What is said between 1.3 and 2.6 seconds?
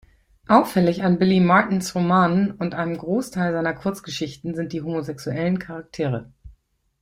Martins Romanen